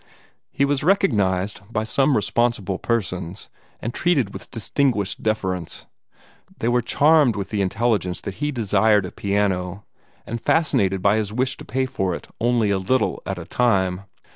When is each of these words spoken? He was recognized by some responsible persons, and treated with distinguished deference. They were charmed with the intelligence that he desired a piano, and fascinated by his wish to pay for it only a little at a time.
He 0.51 0.65
was 0.65 0.83
recognized 0.83 1.61
by 1.69 1.83
some 1.83 2.15
responsible 2.15 2.79
persons, 2.79 3.49
and 3.79 3.93
treated 3.93 4.33
with 4.33 4.49
distinguished 4.49 5.21
deference. 5.21 5.85
They 6.57 6.69
were 6.69 6.81
charmed 6.81 7.35
with 7.35 7.49
the 7.51 7.61
intelligence 7.61 8.19
that 8.21 8.33
he 8.41 8.51
desired 8.51 9.05
a 9.05 9.11
piano, 9.11 9.85
and 10.25 10.41
fascinated 10.41 11.03
by 11.03 11.17
his 11.17 11.31
wish 11.31 11.55
to 11.57 11.65
pay 11.65 11.85
for 11.85 12.15
it 12.15 12.25
only 12.39 12.71
a 12.71 12.79
little 12.79 13.21
at 13.27 13.37
a 13.37 13.45
time. 13.45 14.05